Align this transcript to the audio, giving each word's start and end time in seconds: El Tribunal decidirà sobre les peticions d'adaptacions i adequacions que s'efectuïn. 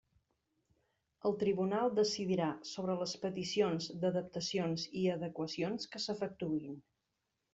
El 1.29 1.35
Tribunal 1.43 1.91
decidirà 1.99 2.47
sobre 2.69 2.95
les 3.01 3.13
peticions 3.27 3.89
d'adaptacions 4.05 4.85
i 5.01 5.05
adequacions 5.19 5.89
que 5.93 6.05
s'efectuïn. 6.07 6.83